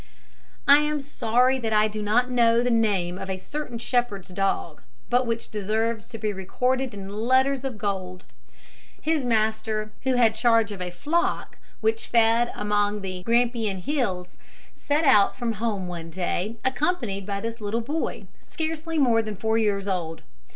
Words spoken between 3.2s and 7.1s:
a certain shepherd's dog, but which deserves to be recorded